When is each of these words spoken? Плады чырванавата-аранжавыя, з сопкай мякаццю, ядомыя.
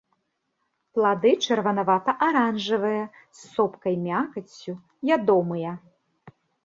Плады 0.97 1.33
чырванавата-аранжавыя, 1.47 3.03
з 3.41 3.51
сопкай 3.53 3.95
мякаццю, 4.07 4.73
ядомыя. 5.17 5.71